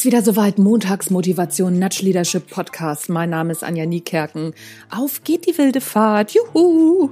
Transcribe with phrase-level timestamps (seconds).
[0.00, 0.58] ist wieder soweit.
[0.58, 3.10] Montagsmotivation, Nudge Leadership Podcast.
[3.10, 4.54] Mein Name ist Anja Niekerken.
[4.90, 6.32] Auf geht die wilde Fahrt.
[6.32, 7.10] Juhu!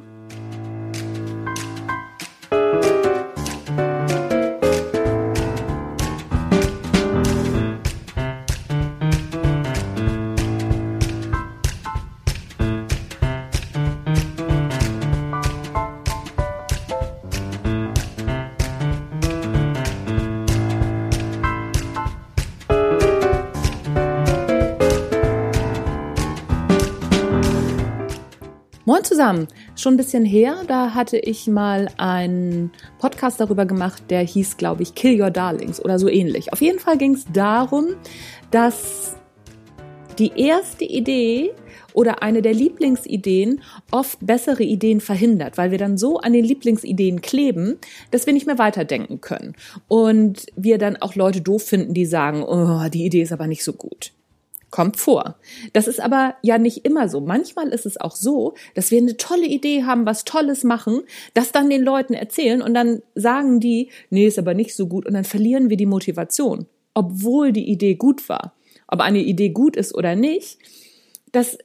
[28.89, 29.49] Moin zusammen.
[29.77, 34.83] Schon ein bisschen her, da hatte ich mal einen Podcast darüber gemacht, der hieß, glaube
[34.83, 36.55] ich, Kill Your Darlings oder so ähnlich.
[36.55, 37.89] Auf jeden Fall ging es darum,
[38.51, 39.15] dass
[40.19, 41.51] die erste Idee
[41.93, 47.21] oder eine der Lieblingsideen oft bessere Ideen verhindert, weil wir dann so an den Lieblingsideen
[47.21, 47.77] kleben,
[48.11, 49.55] dass wir nicht mehr weiterdenken können.
[49.89, 53.65] Und wir dann auch Leute doof finden, die sagen, oh, die Idee ist aber nicht
[53.65, 54.15] so gut.
[54.79, 55.35] Kommt vor.
[55.73, 57.21] Das ist aber ja nicht immer so.
[57.21, 61.01] Manchmal ist es auch so, dass wir eine tolle Idee haben, was Tolles machen,
[61.35, 65.05] das dann den Leuten erzählen und dann sagen die, nee, ist aber nicht so gut
[65.05, 68.55] und dann verlieren wir die Motivation, obwohl die Idee gut war.
[68.87, 70.61] Ob eine Idee gut ist oder nicht,
[71.33, 71.59] das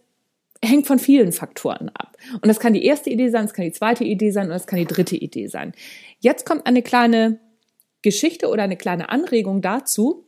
[0.65, 2.17] hängt von vielen Faktoren ab.
[2.41, 4.65] Und das kann die erste Idee sein, das kann die zweite Idee sein und das
[4.65, 5.73] kann die dritte Idee sein.
[6.19, 7.37] Jetzt kommt eine kleine
[8.01, 10.25] Geschichte oder eine kleine Anregung dazu,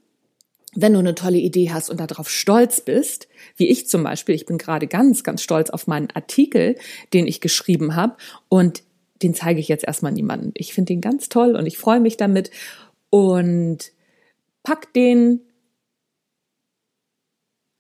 [0.75, 4.45] wenn du eine tolle Idee hast und darauf stolz bist, wie ich zum Beispiel, ich
[4.45, 6.75] bin gerade ganz, ganz stolz auf meinen Artikel,
[7.13, 8.17] den ich geschrieben habe
[8.49, 8.83] und
[9.23, 10.51] den zeige ich jetzt erstmal niemandem.
[10.55, 12.51] Ich finde den ganz toll und ich freue mich damit
[13.09, 13.91] und
[14.63, 15.39] pack den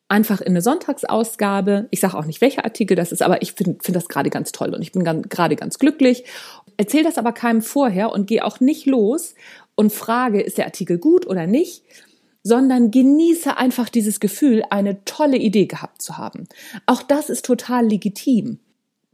[0.07, 1.87] einfach in eine Sonntagsausgabe.
[1.91, 4.51] Ich sage auch nicht, welcher Artikel das ist, aber ich finde find das gerade ganz
[4.53, 6.23] toll und ich bin gerade ganz glücklich.
[6.77, 9.35] Erzähl das aber keinem vorher und gehe auch nicht los
[9.75, 11.83] und frage, ist der Artikel gut oder nicht,
[12.45, 16.47] sondern genieße einfach dieses Gefühl, eine tolle Idee gehabt zu haben.
[16.85, 18.59] Auch das ist total legitim.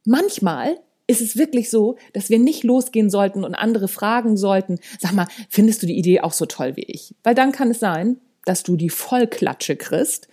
[0.03, 0.77] Manchmal
[1.07, 5.27] ist es wirklich so, dass wir nicht losgehen sollten und andere fragen sollten, sag mal,
[5.49, 7.15] findest du die Idee auch so toll wie ich?
[7.23, 10.27] Weil dann kann es sein, dass du die Vollklatsche kriegst,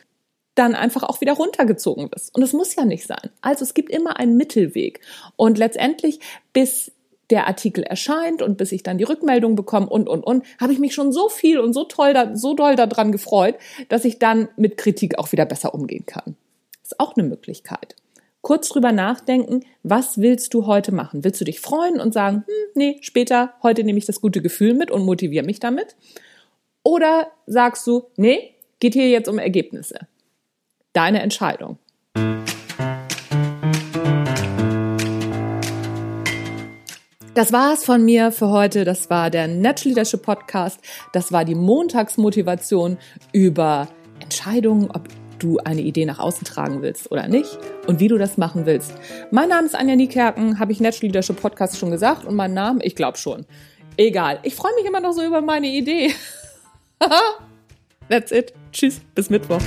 [0.56, 2.34] dann einfach auch wieder runtergezogen wirst.
[2.34, 3.30] Und es muss ja nicht sein.
[3.42, 5.00] Also es gibt immer einen Mittelweg.
[5.36, 6.18] Und letztendlich,
[6.52, 6.90] bis
[7.30, 10.78] der Artikel erscheint und bis ich dann die Rückmeldung bekomme und, und, und, habe ich
[10.78, 13.56] mich schon so viel und so toll, da, so doll daran gefreut,
[13.88, 16.36] dass ich dann mit Kritik auch wieder besser umgehen kann.
[16.82, 17.96] Ist auch eine Möglichkeit.
[18.40, 21.24] Kurz drüber nachdenken, was willst du heute machen?
[21.24, 24.74] Willst du dich freuen und sagen, hm, nee, später, heute nehme ich das gute Gefühl
[24.74, 25.96] mit und motiviere mich damit?
[26.82, 30.06] Oder sagst du, nee, geht hier jetzt um Ergebnisse?
[30.92, 31.78] Deine Entscheidung.
[37.38, 38.84] Das war's von mir für heute.
[38.84, 40.80] Das war der Natural Leadership Podcast.
[41.12, 42.98] Das war die Montagsmotivation
[43.32, 43.86] über
[44.18, 47.56] Entscheidungen, ob du eine Idee nach außen tragen willst oder nicht
[47.86, 48.92] und wie du das machen willst.
[49.30, 52.80] Mein Name ist Anja Niekerken, habe ich Natural Leadership Podcast schon gesagt und mein Name,
[52.82, 53.46] ich glaube schon.
[53.96, 54.40] Egal.
[54.42, 56.12] Ich freue mich immer noch so über meine Idee.
[58.08, 58.52] That's it.
[58.72, 59.00] Tschüss.
[59.14, 59.62] Bis Mittwoch.